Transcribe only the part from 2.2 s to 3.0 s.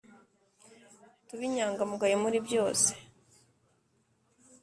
muri byose